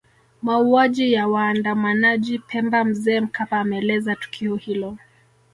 Mauaji 0.41 1.13
ya 1.13 1.27
waandamanaji 1.27 2.39
Pemba 2.39 2.83
Mzee 2.83 3.19
Mkapa 3.21 3.59
ameeleza 3.59 4.15
tukio 4.15 4.55
hilo 4.55 4.97